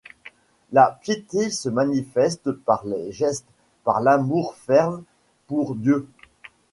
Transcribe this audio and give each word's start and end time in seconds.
La 0.71 0.97
piété 1.03 1.51
se 1.51 1.69
manifeste 1.69 2.49
par 2.53 2.83
les 2.87 3.11
gestes, 3.11 3.45
par 3.83 4.01
l'amour 4.01 4.55
fervent 4.55 5.03
pour 5.45 5.75
Dieu. 5.75 6.07